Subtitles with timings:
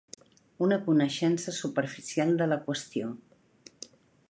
[0.67, 3.13] Una coneixença superficial de la qüestió.